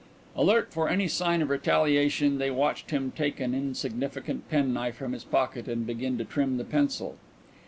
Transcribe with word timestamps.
Alert 0.35 0.73
for 0.73 0.89
any 0.89 1.07
sign 1.07 1.43
of 1.43 1.51
retaliation, 1.51 2.39
they 2.39 2.49
watched 2.49 2.89
him 2.89 3.11
take 3.15 3.39
an 3.39 3.53
insignificant 3.53 4.49
penknife 4.49 4.95
from 4.95 5.13
his 5.13 5.23
pocket 5.25 5.67
and 5.67 5.85
begin 5.85 6.17
to 6.17 6.25
trim 6.25 6.57
the 6.57 6.63
pencil. 6.65 7.17